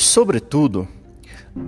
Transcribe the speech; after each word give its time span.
Sobretudo, 0.00 0.88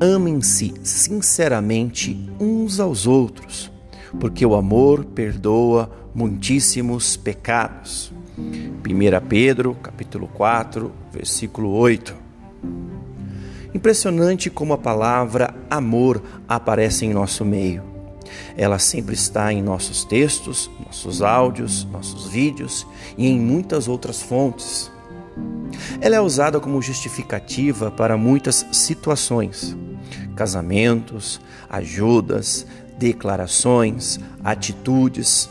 amem-se 0.00 0.72
sinceramente 0.82 2.18
uns 2.40 2.80
aos 2.80 3.06
outros, 3.06 3.70
porque 4.18 4.46
o 4.46 4.54
amor 4.54 5.04
perdoa 5.04 5.90
muitíssimos 6.14 7.14
pecados. 7.14 8.10
1 8.38 9.26
Pedro, 9.28 9.74
capítulo 9.74 10.28
4, 10.28 10.90
versículo 11.12 11.74
8. 11.74 12.16
Impressionante 13.74 14.48
como 14.48 14.72
a 14.72 14.78
palavra 14.78 15.54
amor 15.68 16.22
aparece 16.48 17.04
em 17.04 17.12
nosso 17.12 17.44
meio. 17.44 17.82
Ela 18.56 18.78
sempre 18.78 19.14
está 19.14 19.52
em 19.52 19.60
nossos 19.60 20.06
textos, 20.06 20.70
nossos 20.86 21.20
áudios, 21.20 21.86
nossos 21.92 22.28
vídeos 22.28 22.86
e 23.18 23.28
em 23.28 23.38
muitas 23.38 23.88
outras 23.88 24.22
fontes. 24.22 24.81
Ela 26.00 26.16
é 26.16 26.20
usada 26.20 26.60
como 26.60 26.82
justificativa 26.82 27.90
para 27.90 28.16
muitas 28.16 28.66
situações: 28.72 29.76
casamentos, 30.34 31.40
ajudas, 31.68 32.66
declarações, 32.98 34.18
atitudes. 34.44 35.48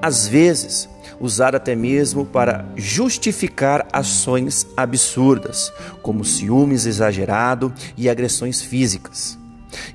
Às 0.00 0.26
vezes, 0.26 0.88
usada 1.20 1.56
até 1.56 1.76
mesmo 1.76 2.26
para 2.26 2.66
justificar 2.76 3.86
ações 3.92 4.66
absurdas, 4.76 5.72
como 6.02 6.24
ciúmes 6.24 6.84
exagerado 6.84 7.72
e 7.96 8.10
agressões 8.10 8.60
físicas. 8.60 9.38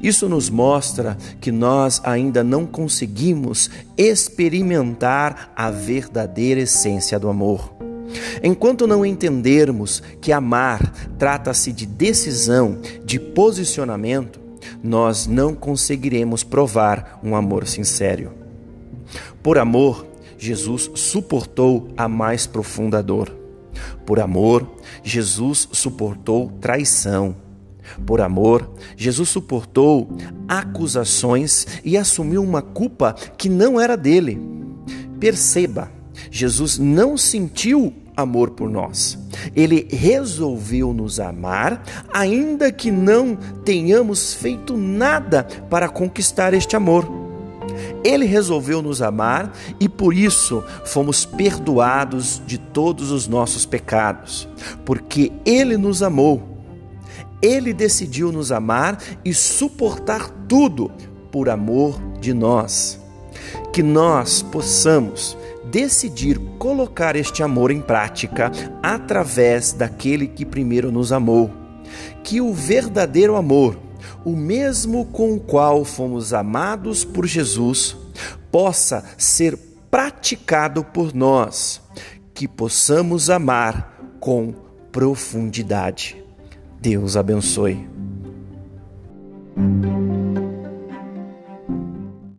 Isso 0.01 0.27
nos 0.27 0.49
mostra 0.49 1.17
que 1.39 1.51
nós 1.51 2.01
ainda 2.03 2.43
não 2.43 2.65
conseguimos 2.65 3.69
experimentar 3.97 5.51
a 5.55 5.69
verdadeira 5.69 6.61
essência 6.61 7.19
do 7.19 7.29
amor. 7.29 7.76
Enquanto 8.43 8.87
não 8.87 9.05
entendermos 9.05 10.01
que 10.21 10.31
amar 10.31 10.91
trata-se 11.17 11.71
de 11.71 11.85
decisão, 11.85 12.79
de 13.03 13.19
posicionamento, 13.19 14.39
nós 14.83 15.27
não 15.27 15.53
conseguiremos 15.53 16.43
provar 16.43 17.19
um 17.23 17.35
amor 17.35 17.67
sincero. 17.67 18.31
Por 19.41 19.57
amor, 19.57 20.05
Jesus 20.37 20.91
suportou 20.95 21.89
a 21.97 22.07
mais 22.07 22.45
profunda 22.45 23.01
dor. 23.01 23.35
Por 24.05 24.19
amor, 24.19 24.67
Jesus 25.03 25.67
suportou 25.71 26.51
traição. 26.61 27.35
Por 28.05 28.21
amor, 28.21 28.69
Jesus 28.95 29.29
suportou 29.29 30.09
acusações 30.47 31.65
e 31.83 31.97
assumiu 31.97 32.43
uma 32.43 32.61
culpa 32.61 33.13
que 33.37 33.49
não 33.49 33.79
era 33.79 33.95
dele. 33.95 34.39
Perceba, 35.19 35.91
Jesus 36.31 36.77
não 36.77 37.17
sentiu 37.17 37.93
amor 38.15 38.49
por 38.51 38.69
nós. 38.69 39.17
Ele 39.55 39.87
resolveu 39.91 40.91
nos 40.91 41.19
amar, 41.19 41.83
ainda 42.11 42.71
que 42.71 42.89
não 42.89 43.35
tenhamos 43.63 44.33
feito 44.33 44.75
nada 44.75 45.43
para 45.69 45.87
conquistar 45.87 46.53
este 46.55 46.75
amor. 46.75 47.07
Ele 48.03 48.25
resolveu 48.25 48.81
nos 48.81 49.01
amar 49.01 49.53
e 49.79 49.87
por 49.87 50.13
isso 50.13 50.63
fomos 50.85 51.25
perdoados 51.25 52.41
de 52.45 52.57
todos 52.57 53.11
os 53.11 53.27
nossos 53.27 53.65
pecados, 53.65 54.47
porque 54.83 55.31
Ele 55.45 55.77
nos 55.77 56.01
amou. 56.01 56.57
Ele 57.41 57.71
decidiu 57.71 58.31
nos 58.31 58.51
amar 58.51 58.97
e 59.23 59.33
suportar 59.33 60.29
tudo 60.47 60.91
por 61.31 61.49
amor 61.49 61.99
de 62.19 62.33
nós. 62.33 62.99
Que 63.71 63.83
nós 63.83 64.41
possamos 64.41 65.37
decidir 65.71 66.39
colocar 66.57 67.15
este 67.15 67.43
amor 67.43 67.71
em 67.71 67.81
prática 67.81 68.51
através 68.81 69.73
daquele 69.73 70.27
que 70.27 70.45
primeiro 70.45 70.91
nos 70.91 71.11
amou. 71.11 71.51
Que 72.23 72.41
o 72.41 72.53
verdadeiro 72.53 73.35
amor 73.35 73.77
o 74.27 74.35
mesmo 74.35 75.05
com 75.05 75.35
o 75.35 75.39
qual 75.39 75.85
fomos 75.85 76.33
amados 76.33 77.05
por 77.05 77.25
Jesus, 77.25 77.95
possa 78.51 79.03
ser 79.17 79.57
praticado 79.89 80.83
por 80.83 81.13
nós, 81.13 81.81
que 82.33 82.45
possamos 82.45 83.29
amar 83.29 83.97
com 84.19 84.53
profundidade. 84.91 86.21
Deus 86.81 87.15
abençoe. 87.15 87.87